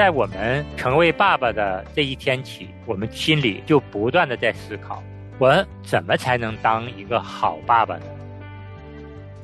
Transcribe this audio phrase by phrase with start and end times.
[0.00, 5.02] 在我们成为爸爸的这一天起，我们心里就不断的在思考：
[5.38, 8.04] 我怎么才能当一个好爸爸呢？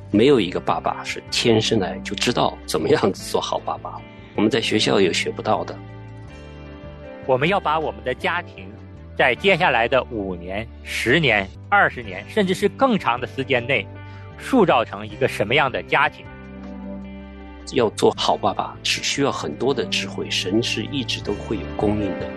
[0.09, 4.01] 没有一个爸爸是天生来就知道怎么样做好爸爸，
[4.35, 5.77] 我们在学校也学不到的。
[7.27, 8.67] 我们要把我们的家庭，
[9.15, 13.85] 在接下来的五年、十年、二十年，甚至是更长的时间内，
[14.39, 16.25] 塑造成一个什么样的家庭？
[17.73, 22.29] 要做好爸爸，是需要很多的智慧，神是一直都会有供应的。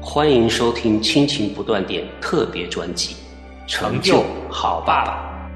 [0.00, 3.16] 欢迎收听《亲情不断电》特别专辑。
[3.66, 5.50] 成就好爸爸，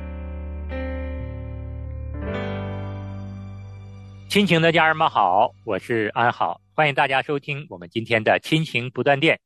[4.30, 9.38] 亲情的家人们好，我是安好，欢迎大家收听我们今天的亲情不断电。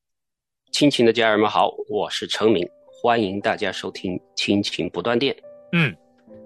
[0.71, 2.65] 亲情的家人们好，我是程明，
[3.03, 5.37] 欢迎大家收听亲情不断电。
[5.73, 5.93] 嗯，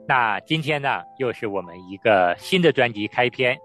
[0.08, 3.58] 那今天呢，又是我们一个新的专辑开篇。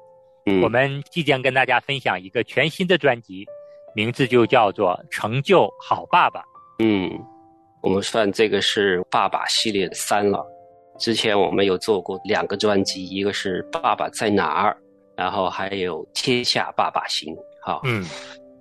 [0.45, 3.45] 嗯，我们即将跟大家分享一个全新的专辑，
[3.95, 6.39] 名字就叫做《成就好爸爸》。
[6.80, 7.11] 嗯。
[7.83, 10.45] 我们算这个是爸爸系列的三了。
[11.00, 14.72] 之前我们有做过两个专辑，一个是《爸爸在哪儿》，
[15.17, 17.36] 然后还有《天下爸爸行》。
[17.64, 18.05] 好，嗯，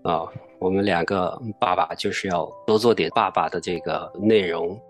[0.05, 0.25] 啊，
[0.59, 4.81] 我们两个爸爸就是要多做点爸爸的这个内容。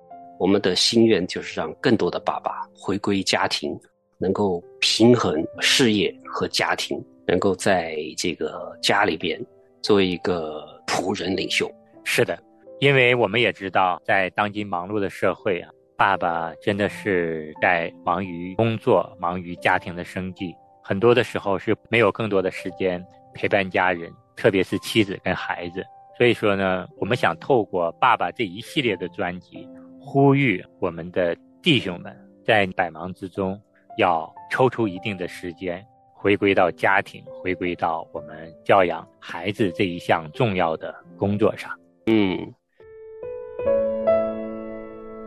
[0.41, 3.78] 我们的心愿就是让更多的爸爸回归家庭，
[4.16, 9.38] 能够平衡事业和家庭，能够在这个家里边
[9.82, 11.70] 做一个仆人领袖。
[12.05, 12.42] 是的。
[12.78, 23.04] 因为我们也知道，在当今忙碌的社会啊，爸爸真的是在忙于工作、忙于家庭的生计，很多的时候是没有更多的时间
[23.34, 25.84] 陪伴家人，特别是妻子跟孩子。
[26.16, 29.69] 所以说呢，我们想透过爸爸这一系列的专辑，
[30.01, 33.61] 呼吁我们的弟兄们在百忙之中，
[33.98, 41.71] 要抽出一定的时间，回归到家庭，回归到我们教养孩子这一项重要的工作上。
[42.06, 42.53] 嗯。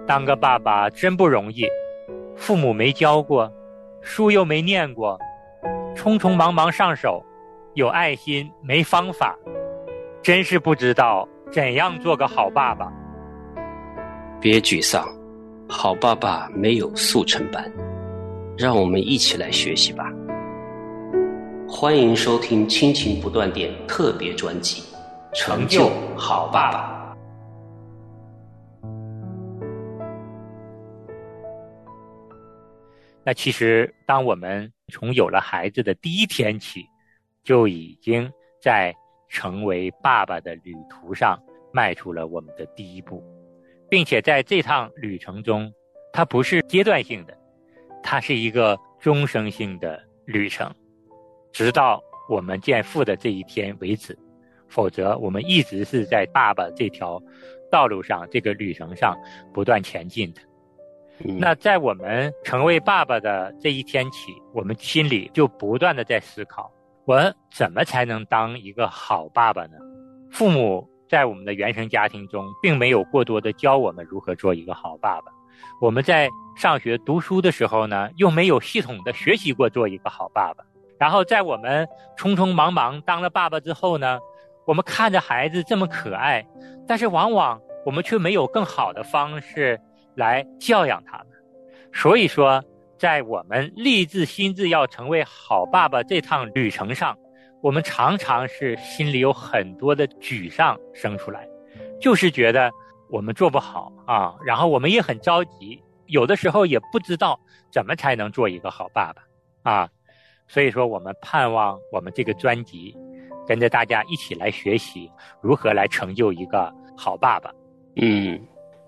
[0.06, 1.66] 当个爸爸真不容易，
[2.36, 3.50] 父母没教过，
[4.02, 5.18] 书又没念过，
[5.96, 7.24] 匆匆忙忙上手，
[7.76, 9.38] 有爱心没方法，
[10.22, 12.92] 真是不知道怎样做个好爸爸。
[14.44, 15.08] 别沮丧，
[15.70, 17.64] 好爸爸没有速成班，
[18.58, 20.12] 让我们一起来学习吧。
[21.66, 24.82] 欢迎收听《亲情不断电》特别专辑
[25.34, 27.16] 《成就好爸爸》。
[33.24, 36.86] 那其实，当我们从有了孩子的第一天起，
[37.46, 38.30] 就已经
[38.62, 38.94] 在
[39.30, 41.40] 成为爸爸的旅途上
[41.72, 43.24] 迈出了我们的第一步，
[43.94, 45.72] 并且在这趟旅程中，
[46.12, 47.38] 它不是阶段性的，
[48.02, 50.74] 它是一个终生性的旅程，
[51.52, 54.18] 直到我们见父的这一天为止，
[54.68, 57.22] 否则我们一直是在爸爸这条
[57.70, 59.16] 道路上、这个旅程上
[59.54, 60.42] 不断前进的。
[61.20, 66.74] 那在我们成为爸爸的这一天起，我们心里就不断的在思考：
[67.06, 69.78] 我怎么才能当一个好爸爸呢？
[70.32, 75.32] 父母在我们的原生家庭中，并没有过多的教我们如何做一个好爸爸。
[75.80, 80.64] 我们在上学读书的时候呢，又没有系统的学习过做一个好爸爸。
[81.00, 81.88] 然后在我们
[82.18, 84.20] 匆匆忙忙当了爸爸之后呢，
[84.66, 86.46] 我们看着孩子这么可爱，
[86.88, 89.80] 但是往往我们却没有更好的方式。
[90.16, 91.28] 来教养他们，
[91.92, 92.64] 所以说，
[93.00, 97.18] 在我们立志心智要成为好爸爸这趟旅程上，
[97.64, 101.48] 我们常常是心里有很多的沮丧生出来，
[101.98, 102.70] 就是觉得
[103.10, 107.40] 我们做不好啊，然后我们也很着急，有的时候也不知道
[107.72, 109.90] 怎么才能做一个好爸爸啊，
[110.46, 112.98] 所以说我们盼望我们这个专辑，
[113.48, 115.10] 跟着大家一起来学习
[115.40, 117.50] 如何来成就一个好爸爸，
[117.96, 118.38] 嗯。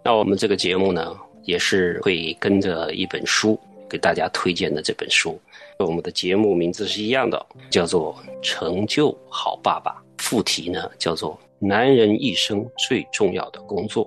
[0.04, 3.58] 那我们这个节目呢，也是会跟着一本书
[3.96, 4.82] 给大家推荐的。
[4.82, 5.40] 这本书，
[5.80, 11.34] 我们的节目名字是一样的，叫做《成就好爸爸》，副题呢叫做
[11.66, 14.06] 《男人一生最重要的工作》。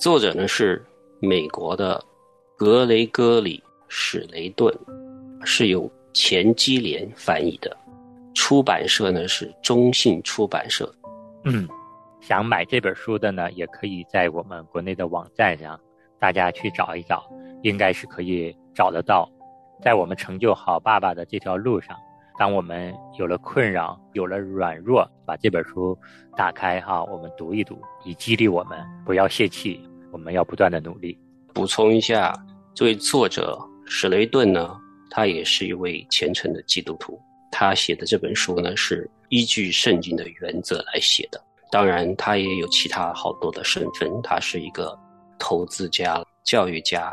[0.00, 0.80] 作者呢是
[1.20, 2.00] 美国的
[2.56, 3.58] 格雷戈里·
[3.88, 4.72] 史雷顿，
[5.44, 7.76] 是由钱基莲翻译的，
[8.34, 10.88] 出版社呢是中信出版社。
[11.42, 11.68] 嗯。
[12.20, 15.76] 想买这本书的呢，也可以在我们国内的网站上，
[16.20, 17.28] 大家去找一找，
[17.64, 19.28] 应该是可以找得到。
[19.82, 21.96] 在我们成就好爸爸的这条路上，
[22.38, 25.98] 当我们有了困扰、有了软弱，把这本书
[26.36, 29.80] 打开哈，我们读一读，以激励我们不要泄气，
[30.12, 31.18] 我们要不断的努力。
[31.52, 32.32] 补充一下，
[32.74, 34.74] 这位作者史雷顿呢，
[35.10, 37.20] 他也是一位虔诚的基督徒，
[37.50, 41.42] 他写的这本书呢，是依据圣经的原则来写的。
[41.72, 44.96] 当然，他也有其他好多的身份，他是一个
[45.38, 47.12] 投资家、教育家，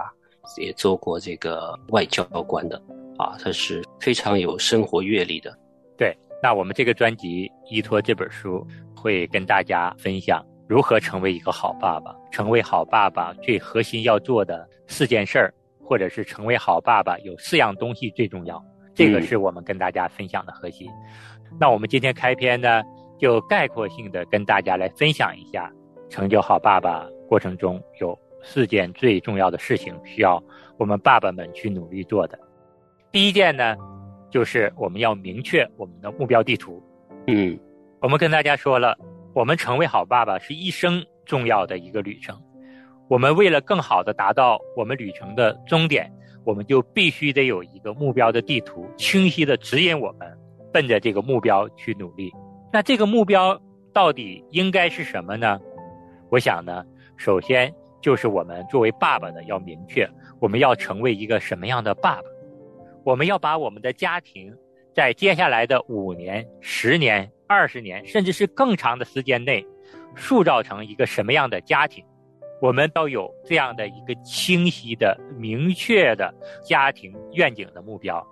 [0.57, 2.81] 也做过这个外交官的，
[3.17, 5.57] 啊，他是非常有生活阅历的。
[5.97, 8.65] 对，那我们这个专辑依托这本书，
[8.95, 12.15] 会跟大家分享如何成为一个好爸爸。
[12.31, 15.53] 成为好爸爸最核心要做的四件事儿，
[15.83, 18.63] 或者是成为好爸爸有四样东西最重要。
[18.93, 20.87] 这个是我们跟大家分享的核心。
[21.59, 22.83] 那我们今天开篇呢，
[23.17, 25.71] 就概括性的跟大家来分享一下，
[26.07, 30.41] 成就好爸爸过程中有四件最重要的事情需要
[30.77, 32.37] 我们爸爸们去努力做的。
[33.11, 33.75] 第一件呢，
[34.29, 36.83] 就是我们要明确我们的目标地图。
[37.27, 37.59] 嗯，
[38.01, 38.97] 我们跟大家说了，
[39.33, 42.39] 我们成为好爸爸是一生重要的一个旅程。
[43.07, 46.11] 我们为了更好的达到我们旅程的终点。
[46.45, 50.35] 我们就必须得有一个目标的地图，清晰的指引我们
[50.71, 52.31] 奔着这个目标去努力。
[52.71, 53.61] 那这个目标
[53.93, 55.59] 到底应该是什么呢？
[56.31, 56.83] 我想呢，
[57.17, 57.71] 首先
[58.01, 60.09] 就是我们作为爸爸的要明确，
[60.39, 62.23] 我们要成为一个什么样的爸爸。
[63.03, 64.55] 我们要把我们的家庭
[64.93, 69.65] 在接下来的五年、十年、二十年，甚至是更长的时间内，
[70.15, 72.03] 塑造成一个什么样的家庭。
[72.61, 78.25] 我们要有这样的一个清晰的、明确的家庭愿景的目标，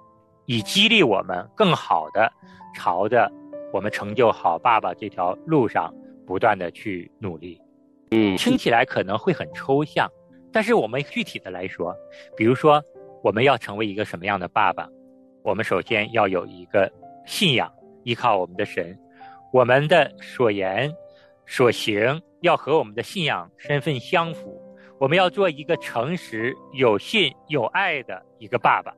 [0.46, 2.30] 以激励我们更好的
[2.76, 3.32] 朝着
[3.72, 5.94] 我们成就好爸爸这条路上
[6.26, 7.60] 不断的去努力。
[8.12, 10.10] 嗯，听起来可能会很抽象，
[10.52, 11.96] 但是我们具体的来说，
[12.36, 12.84] 比如说
[13.24, 14.88] 我们要成为一个什么样的爸爸，
[15.44, 16.92] 我们首先要有一个
[17.26, 17.72] 信仰，
[18.04, 18.98] 依靠我们的神，
[19.52, 20.94] 我们的所言
[21.46, 22.22] 所行。
[22.42, 24.62] 要和我们的信仰身份相符，
[25.00, 28.94] 我们要做一个诚实、有信、有爱的一个爸爸，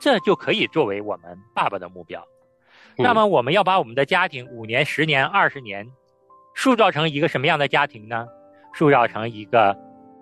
[0.00, 2.26] 这就可以作为我们爸爸的目标。
[2.96, 5.86] 那么，我们要把我们的家庭五年、十年、二十年
[6.54, 8.26] 塑造成一个什么样的家庭呢？
[8.74, 9.76] 塑造成一个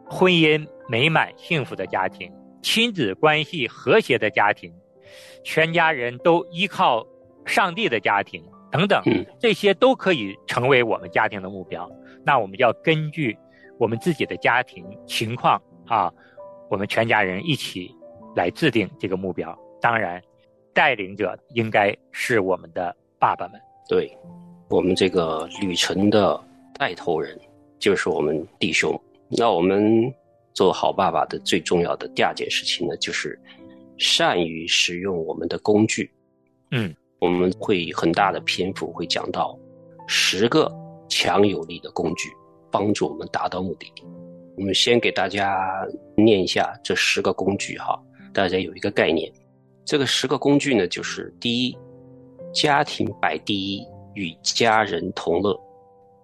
[0.05, 4.73] 婚姻美满、幸福的家庭，亲子关系和谐的家庭，
[5.45, 7.07] 全家人都依靠
[7.45, 9.03] 上帝的家庭等等，
[9.39, 11.91] 这些都可以成为我们家庭的目标。
[12.25, 13.37] 那我们要根据
[13.79, 16.13] 我们自己的家庭情况啊，
[16.69, 17.95] 我们全家人一起
[18.35, 19.57] 来制定这个目标。
[19.81, 20.21] 当然，
[20.75, 23.61] 带领者应该是我们的爸爸们。
[23.89, 24.11] 对，
[24.69, 26.39] 我们这个旅程的
[26.75, 27.39] 带头人
[27.79, 28.99] 就是我们弟兄。
[29.29, 30.13] 那我们
[30.55, 33.39] 做好爸爸的最重要的第二件事情呢，就是
[33.97, 36.11] 善于使用我们的工具。
[36.71, 39.59] 嗯，我们会很大的篇幅会讲到
[40.07, 40.73] 十个。
[41.11, 42.29] 强有力的工具，
[42.71, 43.91] 帮助我们达到目的。
[44.59, 45.67] 我们先给大家
[46.15, 47.99] 念一下这十个工具哈，
[48.31, 49.33] 大家有一个概念。
[49.87, 51.79] 这个十个工具呢，就是第一，
[52.53, 55.59] 家庭摆第一，与家人同乐；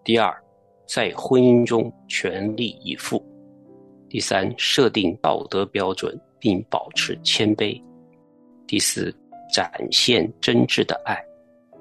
[0.04, 0.43] 第二，
[0.86, 3.22] 在婚姻中全力以赴；
[4.08, 7.82] 第三，设定道德标准并保持谦卑；
[8.66, 9.14] 第四，
[9.52, 11.16] 展现真挚的爱；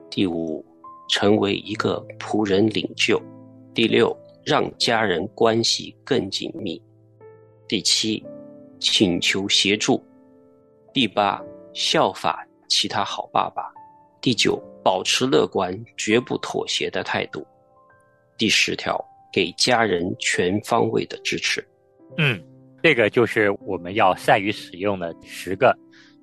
[0.10, 0.64] 第五。
[1.10, 3.22] 成为一个仆人领袖，
[3.74, 6.82] 第六，让家人关系更紧密；
[7.68, 8.24] 第七，
[8.80, 10.02] 请求协助；
[10.94, 13.64] 第八，效法其他好爸爸；
[14.22, 17.42] 第九，保持乐观，绝不妥协的态度；
[18.38, 19.00] 第十条，
[19.32, 21.66] 给家人全方位的支持。
[22.18, 22.42] 嗯，
[22.82, 25.76] 这个就是我们要善于使用的十个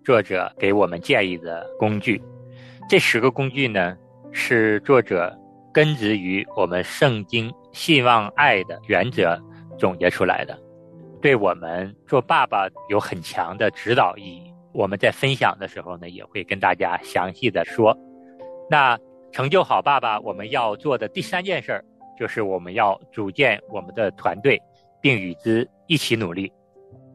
[0.05, 2.23] 作者给我们建议的工具。
[2.89, 3.97] 这十个工具呢？
[4.33, 5.37] 是作者
[5.75, 9.37] 根植于我们圣经信望爱的原则
[9.77, 10.57] 总结出来的，
[11.21, 14.55] 对我们做爸爸有很强的指导意义。
[14.73, 17.93] 我们在分享的时候呢，也会跟大家详细的说。
[18.71, 18.97] 那
[19.33, 21.85] 成就好爸爸，我们要做的第三件事儿，
[22.21, 24.61] 就是我们要组建我们的团队，
[25.01, 26.53] 并与之一起努力。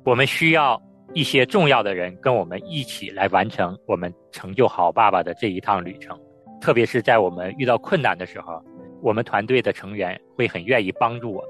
[0.04, 0.82] 我们需要
[1.14, 6.20] 一些重要的人跟我们一起来完成我们成就好爸爸的这一趟旅程。
[6.60, 8.60] 特别是在我们遇到困难的时候，
[9.04, 11.50] 我们团队的成员会很愿意帮助我们。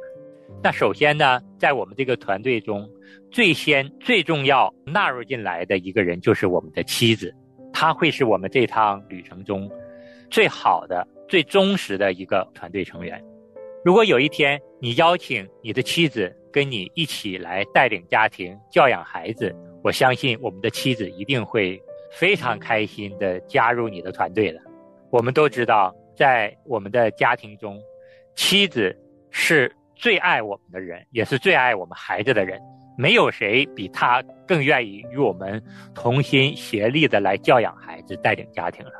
[0.61, 2.89] 那首先呢，在我们这个团队中，
[3.31, 7.33] 最先最重要纳入进来的一个人就是我们的妻子，
[7.71, 9.71] 她会是我们这趟旅程中
[10.29, 13.23] 最好的、最忠实的一个团队成员。
[13.85, 21.79] 如果有一天你邀请你的妻子跟你一起来带领家庭、教养孩子，我相信我们的妻子一定会
[22.11, 24.59] 非常开心的加入你的团队的。
[25.11, 27.79] 我们都知道，在我们的家庭中，
[28.33, 28.97] 妻子
[29.29, 32.59] 是最爱我们的人，也是最爱我们孩子的人。
[32.97, 35.61] 没有谁比他更愿意与我们
[35.93, 38.93] 同心协力的来教养孩子、带领家庭了。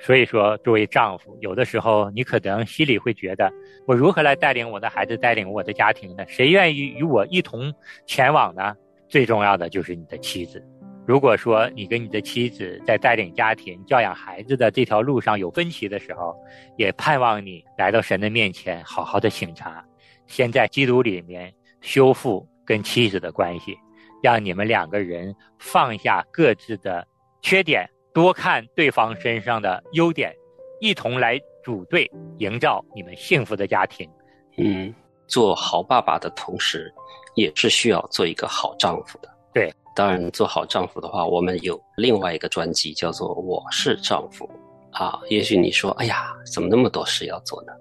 [0.00, 3.52] 所以说，作为丈夫，有的时候你可能心里会觉得，
[3.86, 6.24] 我如何来带领我的孩子，带领我的家庭呢？
[6.26, 7.72] 谁愿意与我一同
[8.06, 8.74] 前往呢？
[9.08, 10.64] 最重要的就是你的妻子。
[11.04, 16.34] 如果说你跟你的妻子在带领家庭、教养孩子的这条路上有分歧的时候，
[16.76, 19.84] 也盼望你来到神的面前，好好的省察，
[20.26, 23.76] 先在基督里面修复跟妻子的关系，
[24.22, 27.04] 让你们两个人放下各自的
[27.42, 27.84] 缺点。
[28.14, 30.34] 多看对方身上的优点，
[30.80, 34.08] 一同来组队，营造你们幸福的家庭。
[34.58, 34.94] 嗯，
[35.26, 36.92] 做好爸爸的同时，
[37.34, 39.28] 也是需要做一个好丈夫的。
[39.54, 44.48] 对，当然做好丈夫的话，我们有另外一个专辑叫做《我是丈夫》
[44.96, 45.18] 啊。
[45.30, 47.72] 也许你说，哎呀，怎么那么多事要做呢？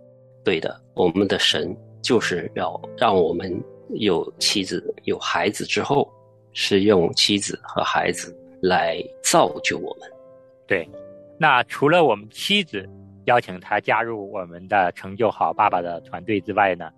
[0.46, 3.54] 对的，我们的神就是要让我们
[3.96, 6.10] 有妻子、有孩子之后，
[6.54, 10.10] 是用妻子和孩子来造就我们。
[10.72, 10.90] 对，
[11.38, 12.90] 那除了我们妻子
[13.26, 16.90] 邀请他加入我们的成就好爸爸的团队之外呢，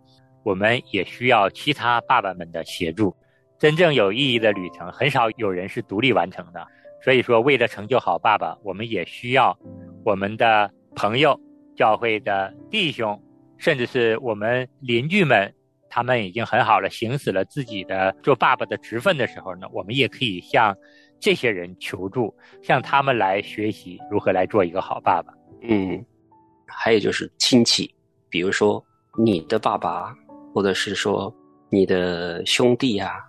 [0.43, 3.11] 我们也需要其他爸爸们的协助。
[3.57, 6.63] 真正有意义的旅程，很少有人是独立完成的。
[7.03, 9.57] 所以说，为了成就好爸爸，我们也需要
[10.05, 11.35] 我们的朋友、
[11.75, 13.19] 教会的弟兄，
[13.57, 15.51] 甚至是我们邻居们，
[15.89, 20.77] 他们已经很好了，行使了自己的做爸爸的职分的时候呢，我们也可以向。
[21.23, 25.33] 这些人求助，向他们来学习如何来做一个好爸爸。
[25.61, 26.05] 嗯，
[26.67, 27.89] 还有就是亲戚，
[28.27, 28.83] 比如说
[29.17, 30.13] 你的爸爸，
[30.53, 31.33] 或者是说
[31.69, 33.23] 你的兄弟啊，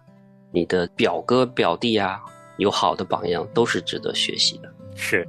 [0.50, 2.20] 你的表哥表弟啊，
[2.56, 4.74] 有好的榜样，都是值得学习的。
[4.96, 5.24] 是。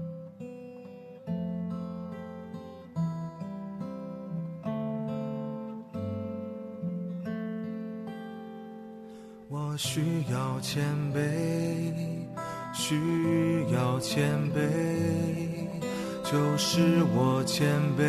[9.50, 12.25] 我需要谦卑。
[12.78, 14.60] 需要谦卑，
[16.30, 17.66] 就是我谦
[17.98, 18.04] 卑，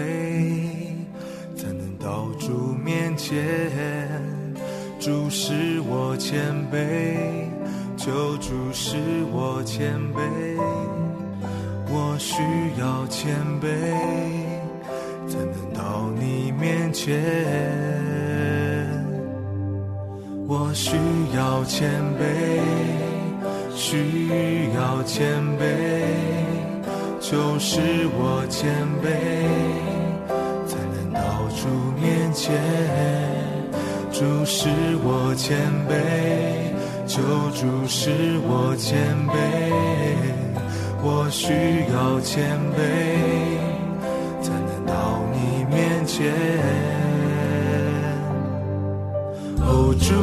[1.57, 3.33] 才能到主面前。
[4.99, 7.17] 主使我谦卑，
[7.97, 8.97] 求主使
[9.33, 10.19] 我谦卑。
[11.89, 12.43] 我需
[12.81, 13.69] 要谦卑，
[15.29, 17.23] 才能到你面前。
[20.49, 20.97] 我需
[21.37, 23.06] 要谦卑。
[23.89, 25.63] 需要谦卑，
[27.21, 27.79] 就是
[28.19, 28.69] 我谦
[29.01, 29.07] 卑，
[30.67, 31.21] 才能到
[31.55, 32.53] 主面前。
[34.11, 34.69] 主是
[35.05, 35.57] 我谦
[35.89, 36.75] 卑，
[37.07, 37.23] 求
[37.55, 38.11] 主是
[38.49, 39.35] 我谦卑。
[41.01, 41.53] 我需
[41.93, 42.83] 要谦卑，
[44.43, 47.06] 才能到你面前。
[49.77, 50.15] 求，主。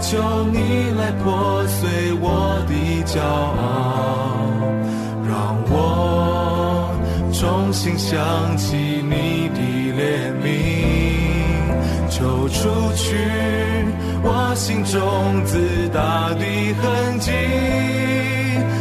[0.00, 0.16] 求
[0.52, 0.58] 你
[0.98, 2.26] 来破碎我
[2.66, 2.72] 的
[3.04, 3.60] 骄傲，
[5.28, 6.90] 让我
[7.30, 9.60] 重新想起你的
[9.98, 10.46] 怜悯，
[12.08, 13.04] 求除去
[14.22, 16.44] 我心中自大的
[16.80, 17.30] 痕迹，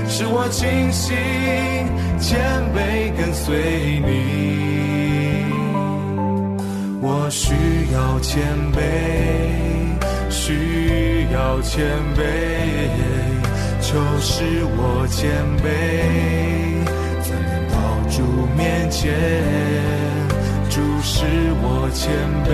[0.08, 1.14] 使我清醒
[2.22, 2.40] 谦
[2.74, 4.08] 卑跟随你。
[7.02, 7.54] 我需
[7.94, 8.42] 要谦
[8.72, 8.80] 卑，
[10.48, 11.28] 需。
[11.30, 11.86] 要谦
[12.16, 12.22] 卑，
[13.82, 15.30] 求使我谦
[15.62, 15.66] 卑，
[17.22, 17.76] 才能到
[18.10, 18.16] 主
[18.56, 19.14] 面前。
[20.70, 21.26] 主使
[21.62, 22.10] 我谦
[22.48, 22.50] 卑，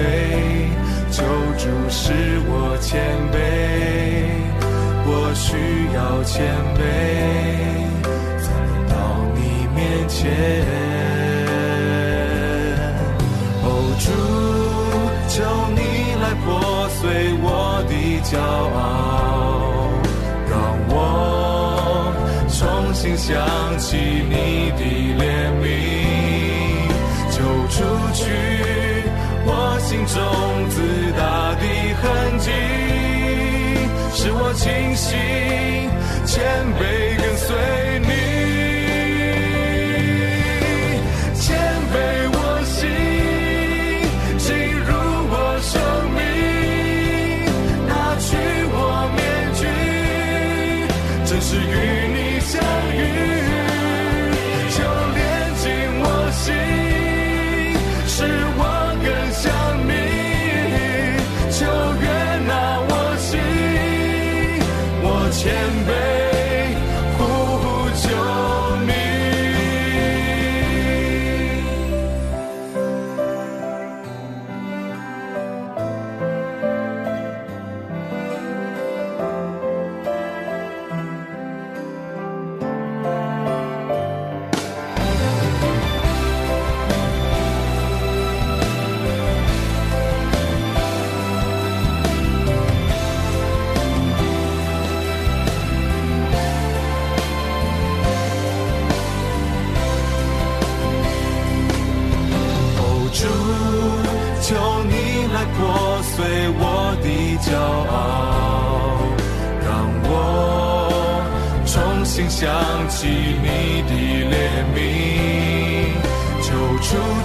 [1.12, 1.24] 求
[1.58, 2.12] 主使
[2.50, 3.00] 我谦
[3.32, 3.36] 卑。
[5.06, 5.56] 我需
[5.94, 6.44] 要谦
[6.76, 6.82] 卑，
[8.42, 8.94] 才能到
[9.36, 9.40] 你
[9.76, 10.20] 面前。
[13.64, 13.66] 哦，
[14.00, 14.06] 主，
[15.30, 15.36] 求
[15.76, 15.80] 你
[16.44, 17.94] 破碎我的。
[18.24, 19.92] 骄傲，
[20.50, 20.54] 让
[20.88, 20.96] 我
[22.48, 23.36] 重新想
[23.78, 24.82] 起你的
[25.20, 25.22] 怜
[25.62, 25.64] 悯，
[27.30, 27.38] 就
[27.70, 27.76] 除
[28.14, 28.24] 去
[29.46, 30.16] 我心中
[30.70, 30.76] 自
[31.18, 31.64] 大的
[32.02, 32.02] 痕
[32.40, 32.50] 迹，
[34.14, 35.12] 使我清醒
[36.26, 36.32] 谦
[36.80, 36.82] 卑
[37.22, 37.54] 跟随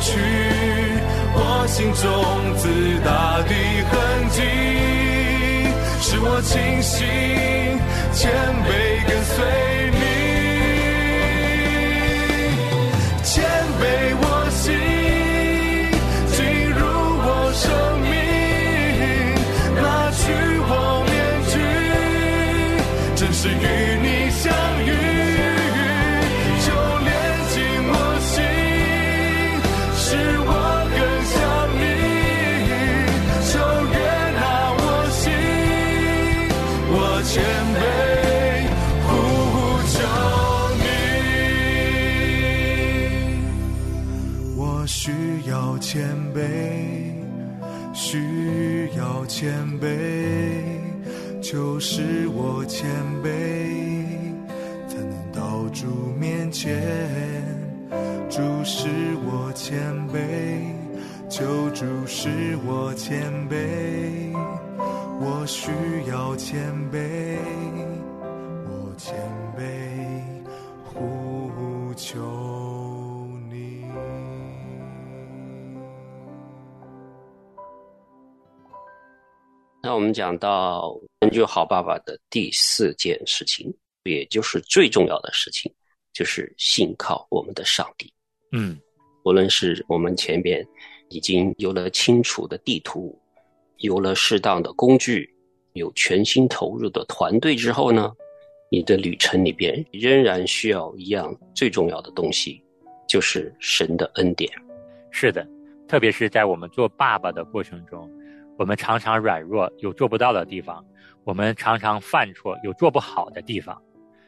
[0.01, 0.19] 去。
[1.35, 2.05] 我心中
[2.57, 2.69] 自
[3.05, 3.53] 大的
[3.91, 3.93] 痕
[4.31, 4.41] 迹，
[6.01, 7.07] 使我清醒
[8.13, 8.31] 谦
[8.65, 8.69] 卑
[9.07, 9.78] 跟随。
[51.99, 52.89] 就是我谦
[53.25, 53.29] 卑，
[54.87, 55.87] 才能到主
[56.17, 56.81] 面前。
[58.31, 58.87] 主使
[59.27, 59.77] 我谦
[60.09, 60.77] 卑，
[61.29, 62.29] 求主使
[62.65, 64.33] 我谦卑，
[65.19, 65.73] 我需
[66.09, 67.37] 要谦卑，
[79.99, 83.75] 我们讲到成就好爸爸的第四件事情，
[84.05, 85.75] 也就是最重要的事情，
[86.13, 88.09] 就是信靠我们的上帝。
[88.53, 88.79] 嗯，
[89.25, 90.65] 无论是我们前边
[91.09, 93.21] 已经有了清楚的地图，
[93.79, 95.29] 有了适当的工具，
[95.73, 98.13] 有全心投入的团队之后呢，
[98.71, 102.63] 你的旅程里边仍然需要一样最重要的东西，
[103.09, 104.49] 就是神的恩典。
[105.11, 105.45] 是的，
[105.89, 108.09] 特别是在我们做爸爸的过程中，
[108.59, 110.83] 我们常常软弱，有做不到的地方；
[111.23, 113.81] 我们常常犯错，有做不好的地方。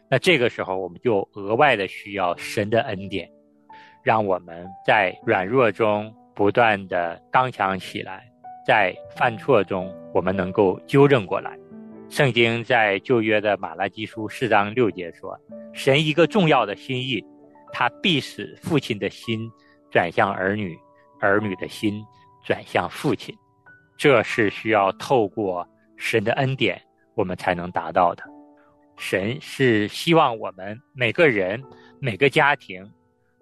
[0.09, 3.29] 那这个时候，我们就额外的需要神的恩典，
[4.05, 8.25] 让我们在软弱中不断的刚强起来，
[8.65, 11.59] 在犯错中我们能够纠正过来。
[12.09, 15.37] 圣经在旧约的马拉基书四章六节说
[15.75, 17.25] ：“神一个重要的心意，
[17.73, 19.51] 他必使父亲的心
[19.91, 20.79] 转向儿女，
[21.21, 22.01] 儿女的心
[22.45, 23.37] 转向父亲。”
[24.01, 26.81] 这是需要透过神的恩典，
[27.15, 28.25] 我们才能达到的。
[28.97, 31.63] 神是希望我们每个人、
[32.01, 32.91] 每个家庭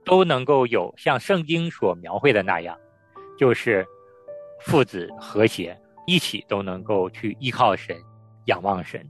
[0.04, 2.76] 都能够有像圣经所描绘的那样，
[3.38, 3.86] 就是
[4.58, 7.96] 父子和谐，一起都能够去依靠神、
[8.46, 9.08] 仰望神。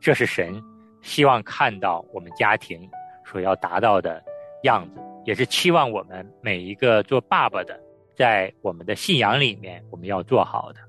[0.00, 0.60] 这是神
[1.00, 2.90] 希望看到我们家庭
[3.24, 4.20] 所要达到的
[4.64, 7.80] 样子，也是期望我们每一个做爸爸的，
[8.16, 10.80] 在我们的信仰里面我们要做好的。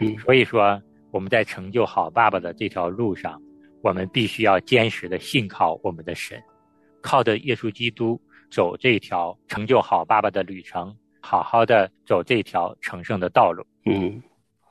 [0.00, 0.80] 嗯所以说，
[1.10, 3.40] 我们在成就好爸爸的这条路上，
[3.82, 6.42] 我们必须要坚实的信靠我们的神，
[7.00, 13.64] 靠着耶稣基督走这条成就好爸爸的旅程，好好的走这条成圣的道路。
[13.86, 14.22] 嗯，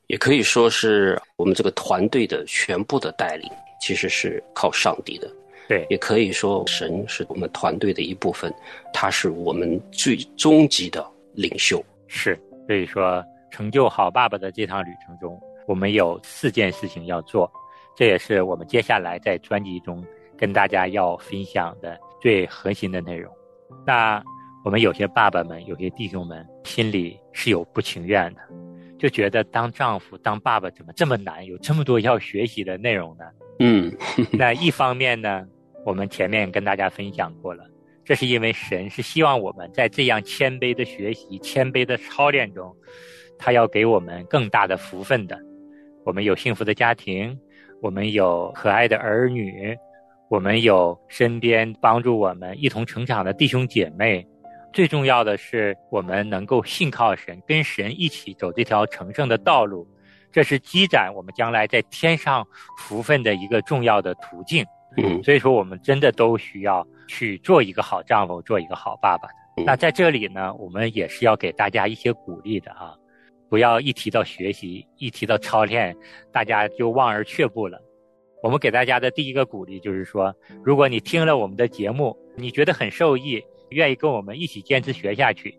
[0.07, 3.49] 也可以说是我们这个团队的全部的带领，
[3.81, 5.31] 其实是靠上帝的。
[5.67, 8.53] 对，也可以说神是我们团队的一部分，
[8.93, 11.83] 他是我们最终极的领袖。
[12.07, 13.23] 是，所以说
[13.55, 17.49] 成就好爸爸的这趟旅程中，我们有四件事情要做，
[17.95, 20.03] 这也是我们接下来在专辑中
[20.37, 23.33] 跟大家要分享的最核心的内容。
[23.87, 24.21] 那
[24.65, 28.41] 我们有些爸爸们、有些弟兄们心里是有不情愿的，
[28.99, 33.23] 就觉得当丈夫、当爸爸怎么这么难，有这么多要学习的内容呢？
[33.59, 33.89] 嗯
[34.37, 35.45] 那一方面呢，
[35.85, 37.63] 我们前面跟大家分享过了，
[38.03, 42.75] 这是因为神是希望我们在这样谦卑的学习、谦卑的操练中，
[43.37, 45.37] 他要给我们更大的福分的。
[46.03, 47.37] 我们有幸福的家庭，
[47.81, 49.75] 我们有可爱的儿女，
[50.29, 54.25] 我们有身边帮助我们一同成长的弟兄姐妹。
[54.73, 59.87] 最重要的是，我们能够信靠神，跟神一起走这条成圣的道路。
[60.31, 62.45] 这是积攒我们将来在天上
[62.77, 64.65] 福分的一个重要的途径。
[64.97, 69.33] 嗯所以说，我们真的都需要去做一个好丈夫，做一个好爸爸的。
[69.57, 72.93] 嗯那在这里呢，我们也是要给大家一些鼓励的啊，
[73.49, 75.95] 不要一提到学习，一提到操练，
[76.31, 77.79] 大家就望而却步了。
[78.43, 85.57] 我们给大家的第一个鼓励就是说，如果你听了我们的节目，你觉得很受益，愿意跟我们一起坚持学下去，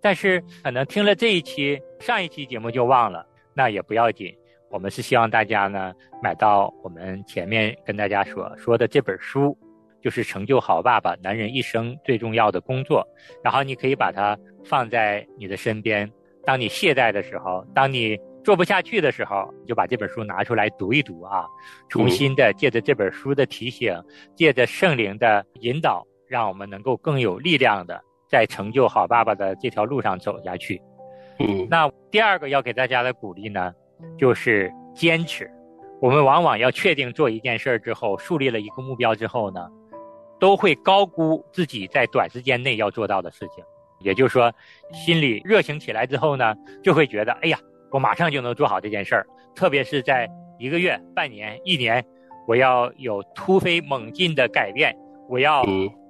[0.00, 4.32] 但是可能听了这一期、上一期节目就忘了，那也不要紧。
[4.70, 9.56] 我们是希望大家呢买到我们前面跟大家所说的这本书，
[10.02, 13.00] 就是《成就好爸爸：男人一生最重要的工作》。
[13.42, 16.08] 然后你可以把它放在你的身边，
[16.48, 21.44] 当你懈怠的时候，当你做不下去的时候，就把这本书拿出来读一读啊，
[21.90, 23.94] 重新的借着这本书的提醒，
[24.34, 30.80] 借着圣灵的引导，让我们能够更有力量的在成就好爸爸的这条路上走下去。
[31.38, 33.70] 嗯，那第二个要给大家的鼓励呢，
[34.16, 35.50] 就是坚持。
[36.00, 39.68] 我们往往要确定做一件事儿之后，树立了一个目标之后呢，
[40.40, 43.62] 都会高估自己在短时间内要做到的事情。
[44.00, 44.52] 也就是说，
[44.92, 47.58] 心里热情起来之后呢，就会觉得，哎呀，
[47.90, 49.26] 我马上就能做好这件事儿。
[49.54, 52.04] 特别是在一个月、半年、一年，
[52.46, 54.94] 我要有突飞猛进的改变，
[55.28, 55.64] 我要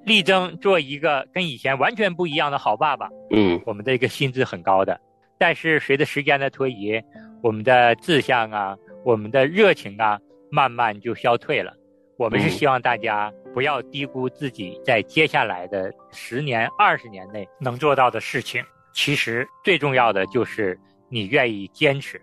[0.05, 3.09] 力争做一个跟以前完全不一样的好爸爸。
[3.31, 5.01] 嗯，我们的一个心智很高的，
[5.39, 7.01] 但是随着时间的推移，
[7.43, 10.19] 我们的志向啊，我们的热情啊，
[10.51, 11.73] 慢慢就消退了。
[12.19, 18.61] 我们是希望大家不要低估自己在接下来的十年、二十年内能做到的事情。
[18.93, 20.77] 其实最重要的就是
[21.09, 22.21] 你愿意坚持，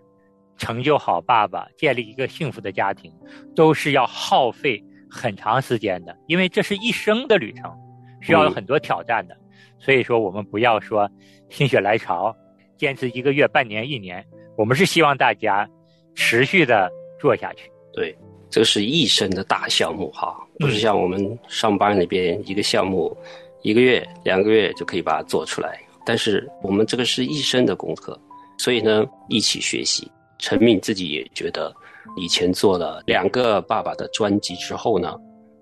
[0.58, 3.10] 成就好爸爸，建立一个幸福的家庭，
[3.54, 7.74] 都是要耗费很长时间的，因为这是一生的旅程，
[8.20, 9.34] 需要有很多挑战的。
[9.78, 11.10] 所以说，我们不要说
[11.48, 12.36] 心血来潮，
[12.76, 14.22] 坚持一个月、半年、一年，
[14.58, 15.66] 我们是希望大家
[16.14, 17.72] 持续的做下去。
[17.94, 18.14] 对。
[18.48, 23.14] 这个是一生的大项目哈，不是像我们上班那边一个项目，
[23.62, 25.80] 一个月、两个月就可以把它做出来。
[26.06, 28.18] 但是我们这个是一生的功课，
[28.58, 30.10] 所以呢，一起学习。
[30.38, 31.74] 陈敏自己也觉得，
[32.16, 35.16] 以前做了两个爸爸的专辑之后呢，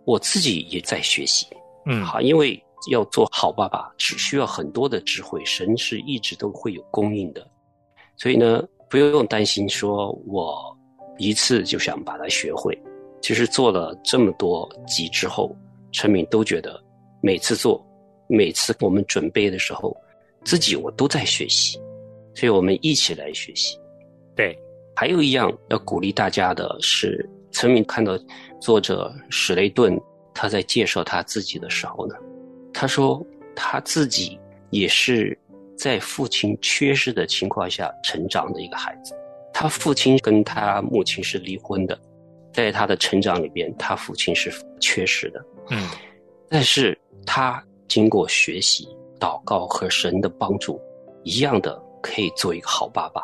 [0.04, 1.46] 我自己也在学习。
[1.86, 7.46] 嗯，好，因为要做好爸爸，只需要很多的智慧，神是一直都会有供应的。
[8.16, 10.73] 所以呢，不用担心说我。
[11.18, 12.76] 一次就想把它学会，
[13.20, 15.54] 其实做了这么多集之后，
[15.92, 16.82] 陈敏都觉得
[17.22, 17.84] 每次做，
[18.28, 19.96] 每次我们准备的时候，
[20.44, 21.78] 自己我都在学习，
[22.34, 23.78] 所以我们一起来学习。
[24.34, 24.58] 对，
[24.96, 28.18] 还有一样要鼓励大家的是，陈敏看到
[28.60, 29.98] 作者史雷顿
[30.34, 32.14] 他在介绍他自己的时候呢，
[32.72, 33.24] 他说
[33.54, 34.38] 他自己
[34.70, 35.38] 也是
[35.78, 39.14] 在父亲缺失的情况下成长的一个孩子。
[39.54, 41.96] 他父亲跟他母亲是离婚的，
[42.52, 45.42] 在他的成长里边，他父亲是缺失的。
[45.70, 45.88] 嗯，
[46.50, 48.88] 但是他经过学习、
[49.20, 50.80] 祷告和神的帮助，
[51.22, 53.22] 一样的可以做一个好爸爸。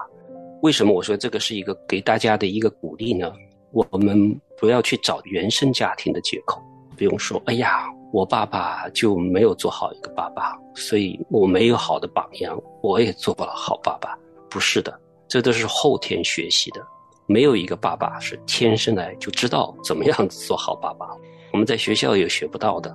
[0.62, 3.32] 为什么我说这个是一个给大家的一个鼓励呢？
[3.72, 6.62] 我们不要去找原生家庭的借口，
[6.96, 14.16] 不用说，哎呀，我爸爸就没有做好一个爸爸，所以我没有好的榜样，我也做不了好爸爸。
[14.48, 14.96] 不是的。
[15.30, 16.84] 这都是后天学习的，
[17.26, 21.06] 没有一个爸爸是天生来就知道怎么样做好爸爸。
[21.52, 22.92] 我们在学校也学不到的，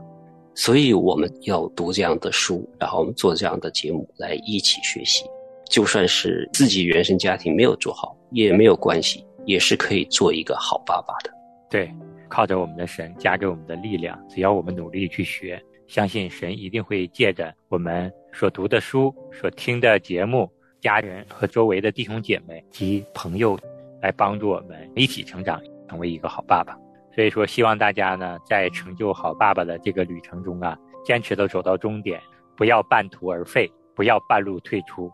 [0.53, 5.23] 所以我们要读这样的书，然后我们做这样的节目来一起学习。
[5.69, 11.31] 就算是自己原生家庭没有做好，也没有关系，也是可以做一个好爸爸的。
[11.69, 11.89] 对，
[12.27, 20.51] 靠着我们的神，加着我们的力量，只要我们努力去学，相信神一定会借着我们所读的书、所听的节目。
[20.81, 23.57] 家人和周围的弟兄姐妹及朋友，
[24.01, 26.77] 来帮助我们一起成长，成为一个好爸爸。
[27.13, 32.21] 所以说，希望大家呢，在成就好爸爸的这个旅程中啊，坚持的走到终点，
[32.57, 35.09] 不要半途而废，不要半路退出。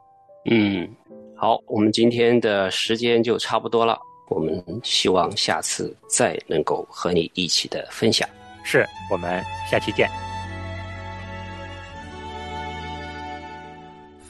[0.49, 0.89] 嗯，
[1.35, 8.27] 好，我们今天的时间就差不多了，我们希望下次再能够和你一起的分享。
[8.63, 10.09] 是我们下期见。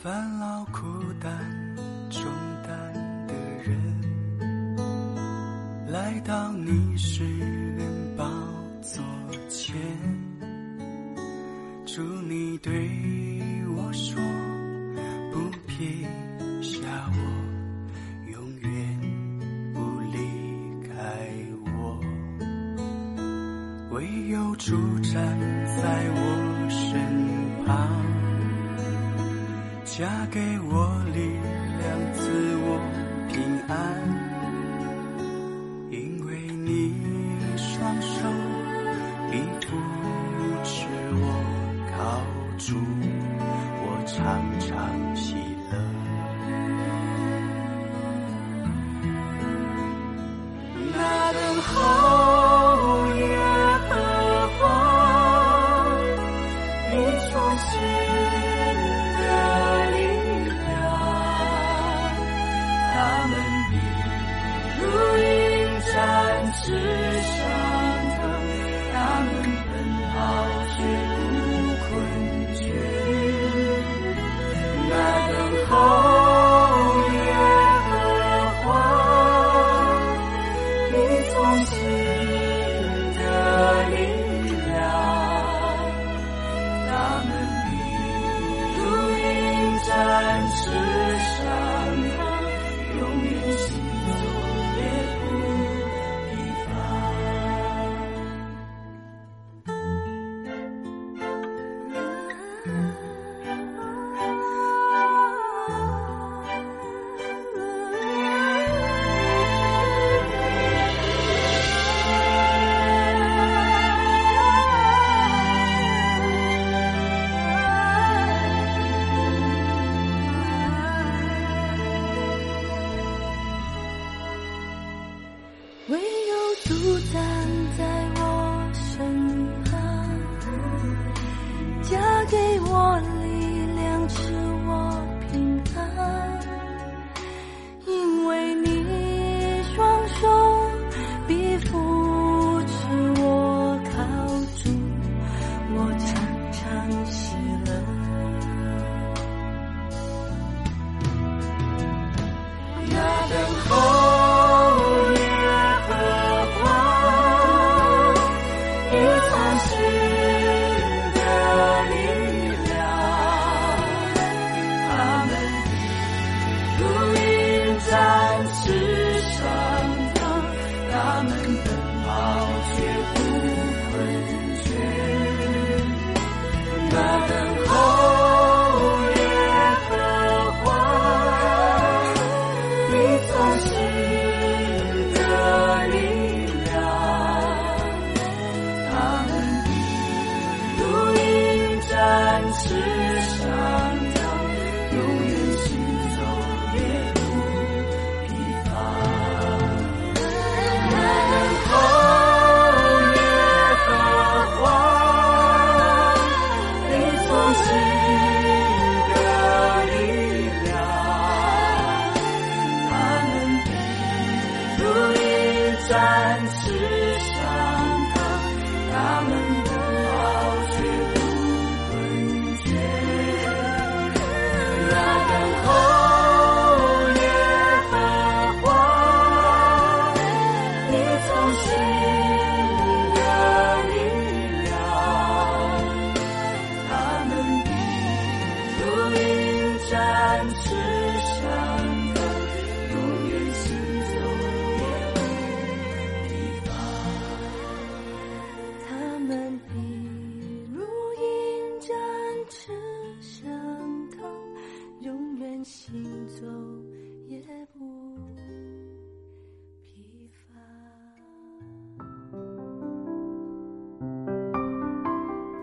[0.03, 0.81] 烦恼苦
[1.21, 1.31] 担
[2.09, 2.23] 重
[2.63, 2.93] 担
[3.27, 3.77] 的人，
[5.87, 8.25] 来到你世人宝
[8.81, 9.03] 座
[9.47, 9.75] 前，
[11.85, 12.89] 祝你对
[13.75, 14.19] 我说，
[15.31, 15.85] 不撇
[16.63, 16.79] 下
[17.13, 17.19] 我，
[18.31, 18.71] 永远
[19.75, 20.17] 不离
[20.89, 20.95] 开
[21.77, 22.01] 我，
[23.91, 25.13] 唯有主站
[25.77, 26.99] 在我身
[27.63, 27.69] 旁。
[29.83, 31.00] 嫁给，我
[33.71, 34.00] 平